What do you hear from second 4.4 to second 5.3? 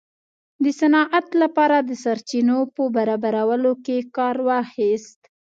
واخیست.